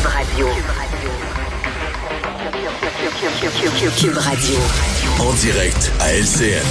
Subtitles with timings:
[0.00, 0.46] Cube Radio.
[3.98, 4.56] Cube Radio.
[5.18, 6.64] En direct à LCN.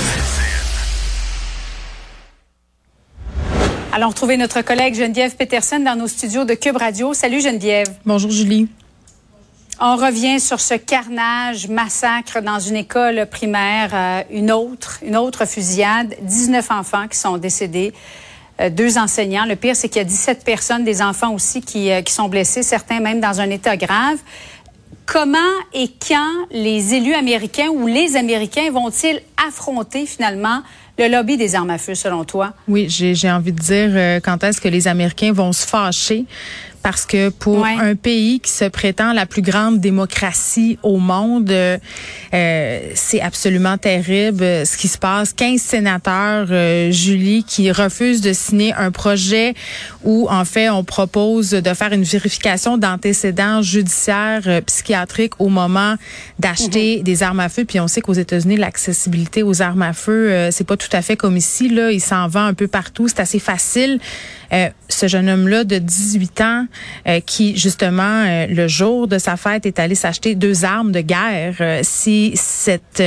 [3.94, 7.14] Allons retrouver notre collègue Geneviève Peterson dans nos studios de Cube Radio.
[7.14, 7.88] Salut Geneviève.
[8.04, 8.68] Bonjour Julie.
[9.80, 15.46] On revient sur ce carnage, massacre dans une école primaire, euh, une autre, une autre
[15.46, 17.94] fusillade, 19 enfants qui sont décédés,
[18.68, 19.46] deux enseignants.
[19.46, 22.28] Le pire, c'est qu'il y a 17 personnes, des enfants aussi, qui, euh, qui sont
[22.28, 24.18] blessés, certains même dans un état grave.
[25.06, 25.38] Comment
[25.74, 30.62] et quand les élus américains ou les Américains vont-ils affronter finalement
[31.00, 32.54] le lobby des armes à feu, selon toi?
[32.68, 36.26] Oui, j'ai envie de dire quand est-ce que les Américains vont se fâcher?
[36.84, 41.78] Parce que pour un pays qui se prétend la plus grande démocratie au monde, euh,
[42.96, 45.34] c'est absolument terrible euh, ce qui se passe.
[45.34, 49.54] 15 sénateurs, euh, Julie, qui refusent de signer un projet
[50.04, 55.96] où, en fait, on propose de faire une vérification d'antécédents judiciaires euh, psychiatriques au moment
[56.38, 57.04] d'acheter mhm.
[57.04, 57.66] des armes à feu.
[57.66, 61.16] Puis on sait qu'aux États-Unis, l'accessibilité aux armes à feu, c'est pas tout à fait
[61.16, 61.70] comme ici.
[61.70, 63.08] Là, il s'en vend un peu partout.
[63.08, 64.00] C'est assez facile.
[64.90, 66.66] Ce jeune homme-là de 18 ans
[67.08, 71.02] euh, qui justement euh, le jour de sa fête est allé s'acheter deux armes de
[71.02, 71.56] guerre.
[71.62, 73.00] Euh, si cette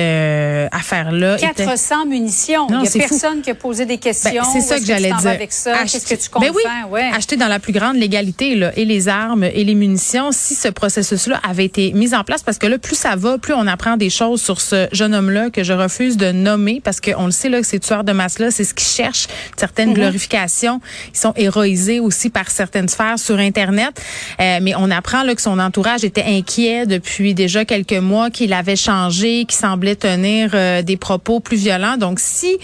[0.73, 2.67] affaire-là 400 munitions.
[2.69, 4.43] Il y a personne qui a posé des questions.
[4.43, 5.31] Ben, c'est ça que j'allais dire.
[5.31, 7.11] Avec ça, qu'est-ce que tu comprends ben oui, ouais.
[7.15, 10.31] acheter dans la plus grande légalité là, et les armes et les munitions.
[10.33, 13.55] Si ce processus-là avait été mis en place, parce que là, plus ça va, plus
[13.55, 17.27] on apprend des choses sur ce jeune homme-là que je refuse de nommer, parce qu'on
[17.27, 19.95] le sait là que ces tueurs de masse-là, c'est ce qu'ils cherchent, certaines mm-hmm.
[19.95, 20.81] glorifications.
[21.15, 23.91] Ils sont héroïsés aussi par certaines sphères sur Internet.
[24.41, 28.53] Euh, mais on apprend là, que son entourage était inquiet depuis déjà quelques mois, qu'il
[28.53, 31.97] avait changé, qu'il semblait tenir euh, des propos plus violents.
[31.97, 32.59] Donc, si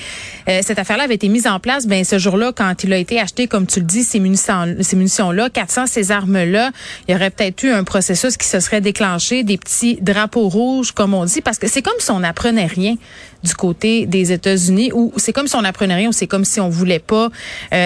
[0.48, 3.20] euh, cette affaire-là avait été mise en place, ben ce jour-là, quand il a été
[3.20, 6.70] acheté, comme tu le dis, ces munitions, ces munitions-là, 400 ces armes-là,
[7.06, 10.92] il y aurait peut-être eu un processus qui se serait déclenché, des petits drapeaux rouges,
[10.92, 12.96] comme on dit, parce que c'est comme si on n'apprenait rien
[13.44, 16.60] du côté des États-Unis, ou c'est comme si on n'apprenait rien, ou c'est comme si
[16.60, 17.28] on voulait pas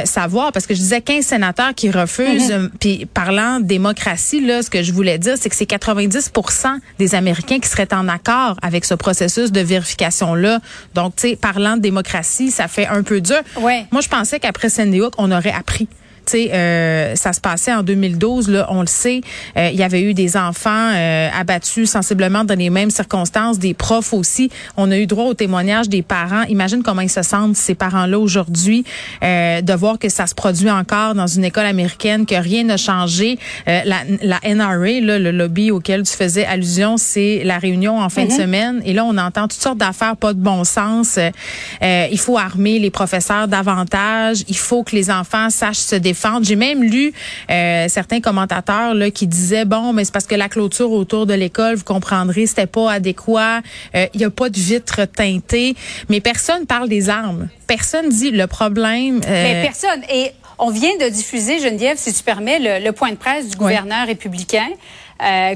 [0.05, 2.71] savoir, parce que je disais 15 sénateurs qui refusent, mm-hmm.
[2.81, 7.15] puis parlant de démocratie, là, ce que je voulais dire, c'est que c'est 90% des
[7.15, 10.61] Américains qui seraient en accord avec ce processus de vérification-là.
[10.94, 13.41] Donc, tu sais, parlant de démocratie, ça fait un peu dur.
[13.61, 13.87] Ouais.
[13.91, 15.88] Moi, je pensais qu'après Sandy Hook, on aurait appris
[16.25, 19.21] tu sais, euh, ça se passait en 2012, là, on le sait.
[19.56, 23.75] Euh, il y avait eu des enfants euh, abattus sensiblement dans les mêmes circonstances, des
[23.75, 24.50] profs aussi.
[24.77, 26.43] On a eu droit au témoignage des parents.
[26.44, 28.84] Imagine comment ils se sentent ces parents-là aujourd'hui,
[29.22, 33.38] de voir que ça se produit encore dans une école américaine, que rien n'a changé.
[33.66, 33.82] la,
[34.22, 38.31] la NRA, là, le lobby auquel tu faisais allusion, c'est la réunion en fin de
[38.31, 38.37] mm-hmm.
[38.37, 38.82] semaine.
[38.84, 41.19] Et là, on entend toutes sortes d'affaires pas de bon sens.
[41.82, 44.44] il faut armer les professeurs davantage.
[44.49, 46.12] Il faut que les enfants sachent se défendre
[46.43, 47.12] j'ai même lu
[47.50, 51.34] euh, certains commentateurs là, qui disaient bon, mais c'est parce que la clôture autour de
[51.34, 53.61] l'école, vous comprendrez, c'était pas adéquat.
[53.95, 55.75] Euh, il y a pas de vitres teintées,
[56.09, 57.49] mais personne parle des armes.
[57.67, 59.21] Personne dit le problème.
[59.27, 60.03] Euh, mais personne.
[60.12, 64.06] Et on vient de diffuser, Geneviève, si tu permets, le, point de presse du gouverneur
[64.06, 64.69] républicain,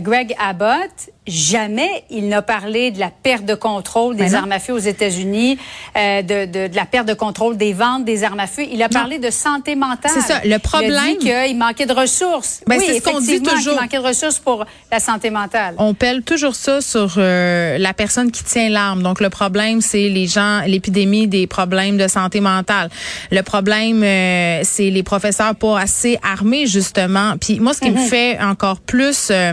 [0.01, 4.73] Greg Abbott jamais il n'a parlé de la perte de contrôle des armes à feu
[4.73, 5.59] aux États-Unis,
[5.97, 8.63] euh, de, de, de, la perte de contrôle des ventes des armes à feu.
[8.71, 10.13] Il a parlé de santé mentale.
[10.15, 10.41] C'est ça.
[10.45, 10.95] Le problème.
[11.09, 12.61] Il qu'il manquait de ressources.
[12.67, 13.75] Ben, oui, c'est ce qu'on dit toujours.
[13.75, 15.75] Il manquait de ressources pour la santé mentale.
[15.79, 19.03] On pèle toujours ça sur euh, la personne qui tient l'arme.
[19.03, 22.89] Donc le problème, c'est les gens, l'épidémie des problèmes de santé mentale.
[23.33, 27.35] Le problème, euh, c'est les professeurs pas assez armés justement.
[27.41, 28.07] Puis moi, ce qui me mhm.
[28.07, 29.53] fait encore plus euh,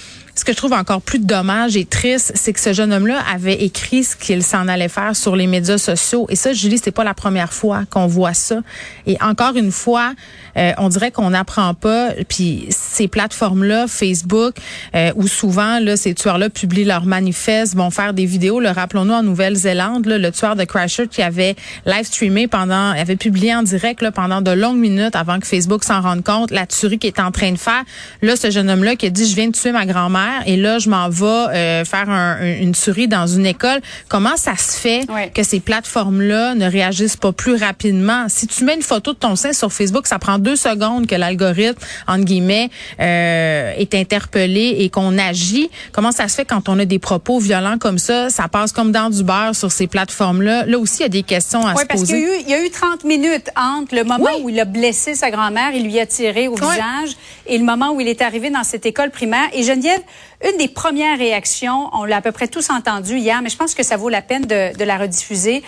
[0.35, 3.63] ce que je trouve encore plus dommage et triste, c'est que ce jeune homme-là avait
[3.63, 6.25] écrit ce qu'il s'en allait faire sur les médias sociaux.
[6.29, 8.61] Et ça, Julie, c'est pas la première fois qu'on voit ça.
[9.07, 10.13] Et encore une fois,
[10.57, 12.09] euh, on dirait qu'on n'apprend pas.
[12.27, 14.55] Puis ces plateformes-là, Facebook,
[14.95, 18.59] euh, où souvent là, ces tueurs-là publient leurs manifestes, vont faire des vidéos.
[18.59, 21.55] Le rappelons-nous en Nouvelle-Zélande, le tueur de Christchurch qui avait
[21.85, 25.83] live streamé pendant, avait publié en direct là, pendant de longues minutes avant que Facebook
[25.83, 27.83] s'en rende compte la tuerie qu'il est en train de faire.
[28.21, 30.79] Là, ce jeune homme-là qui a dit je viens de tuer ma grand-mère et là,
[30.79, 32.09] je m'en vais euh, faire
[32.41, 33.81] une souris dans une école.
[34.09, 38.25] Comment ça se fait que ces plateformes-là ne réagissent pas plus rapidement?
[38.27, 41.15] Si tu mets une photo de ton sein sur Facebook, ça prend deux secondes que
[41.15, 42.69] l'algorithme, entre guillemets,
[42.99, 45.69] euh, est interpellé et qu'on agit.
[45.91, 48.29] Comment ça se fait quand on a des propos violents comme ça?
[48.29, 50.65] Ça passe comme dans du beurre sur ces plateformes-là.
[50.65, 52.15] Là aussi, il y a des questions à se poser.
[52.15, 55.15] Oui, parce qu'il y, a eu 30 minutes entre le moment où il a blessé
[55.15, 57.15] sa grand-mère, il lui a tiré au visage,
[57.47, 59.49] et le moment où il est arrivé dans cette école primaire.
[59.53, 60.01] Et Geneviève,
[60.43, 63.75] une des premières réactions, on l'a à peu près tous entendu hier, mais je pense
[63.75, 65.63] que ça vaut la peine de, la rediffuser.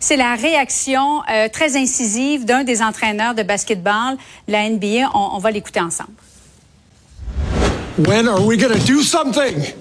[0.00, 4.16] C'est la réaction euh, très incisive d'un des entraîneurs de basketball,
[4.46, 5.10] la NBA.
[5.14, 6.12] On, on va l'écouter ensemble.
[7.98, 9.74] When are we going to do something?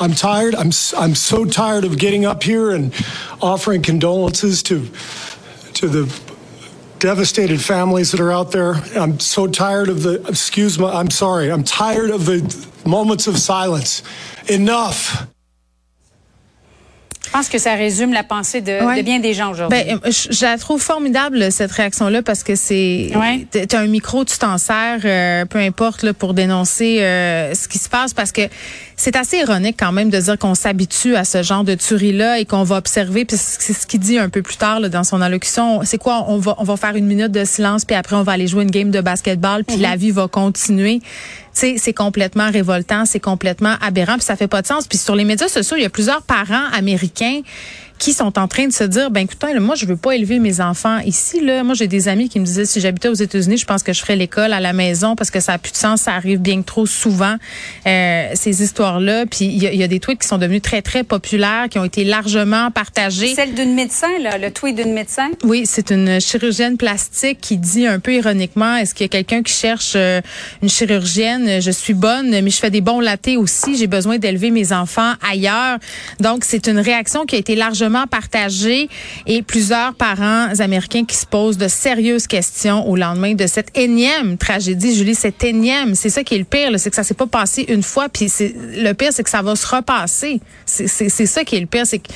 [0.00, 0.54] I'm tired.
[0.54, 2.92] I'm I'm so tired of getting up here and
[3.40, 4.88] offering condolences to
[5.74, 6.06] to the
[6.98, 8.74] devastated families that are out there.
[8.96, 11.50] I'm so tired of the excuse me, I'm sorry.
[11.50, 14.02] I'm tired of the moments of silence.
[14.48, 15.28] Enough.
[17.28, 18.96] Je pense que ça résume la pensée de, ouais.
[18.96, 19.78] de bien des gens aujourd'hui.
[19.84, 23.46] Ben, je, je, la trouve formidable cette réaction-là parce que c'est ouais.
[23.66, 27.76] t'as un micro, tu t'en sers, euh, peu importe là, pour dénoncer euh, ce qui
[27.76, 28.40] se passe parce que
[28.96, 32.46] c'est assez ironique quand même de dire qu'on s'habitue à ce genre de tuerie-là et
[32.46, 33.26] qu'on va observer.
[33.26, 35.80] Puis c'est ce qu'il dit un peu plus tard là, dans son allocution.
[35.84, 36.24] C'est quoi?
[36.28, 38.62] On va on va faire une minute de silence puis après on va aller jouer
[38.62, 39.82] une game de basketball puis mm -hmm.
[39.82, 41.02] la vie va continuer
[41.58, 44.86] c'est complètement révoltant, c'est complètement aberrant, puis ça fait pas de sens.
[44.86, 47.40] Puis sur les médias sociaux, il y a plusieurs parents américains
[47.98, 50.38] qui sont en train de se dire ben écoutez là, moi je veux pas élever
[50.38, 51.64] mes enfants ici là.
[51.64, 54.00] Moi j'ai des amis qui me disaient si j'habitais aux États-Unis je pense que je
[54.00, 56.62] ferais l'école à la maison parce que ça a plus de sens ça arrive bien
[56.62, 57.36] trop souvent
[57.86, 60.82] euh, ces histoires là puis il y, y, a des tweets qui sont devenus très
[60.82, 63.34] très populaires qui ont été largement partagés.
[63.34, 65.30] Celle d'une médecin là le tweet d'une médecin?
[65.42, 69.42] Oui c'est une chirurgienne plastique qui dit un peu ironiquement est-ce qu'il y a quelqu'un
[69.42, 70.20] qui cherche euh,
[70.62, 71.60] une chirurgienne?
[71.60, 73.76] Je suis bonne mais je fais des bons latés aussi.
[73.76, 75.78] J'ai besoin d'élever mes enfants ailleurs.
[76.20, 78.88] Donc c'est une réaction qui a été largement partagé
[79.26, 84.36] et plusieurs parents américains qui se posent de sérieuses questions au lendemain de cette énième
[84.38, 84.94] tragédie.
[84.94, 87.64] Julie, cette énième, c'est ça qui est le pire, c'est que ça s'est pas passé
[87.68, 90.40] une fois, puis le pire, c'est que ça va se repasser.
[90.64, 92.08] C'est ça qui est le pire, c'est que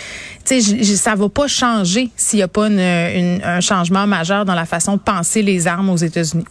[0.97, 4.67] ça va pas changer s'il y a pas une, une, un changement majeur dans la
[4.67, 6.45] façon de penser les armes aux États-Unis.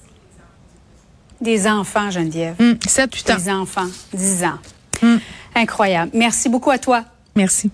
[1.42, 2.56] Des enfants, Geneviève.
[2.60, 3.36] Mmh, 7, 8 ans.
[3.36, 4.60] Des enfants, 10 ans.
[5.02, 5.16] Mmh.
[5.56, 6.12] Incroyable.
[6.14, 7.04] Merci beaucoup à toi.
[7.36, 7.72] Merci.